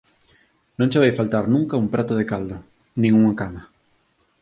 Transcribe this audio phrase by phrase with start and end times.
[0.77, 2.57] Non che vai faltar nunca un prato de caldo,
[3.01, 3.61] nin unha cama.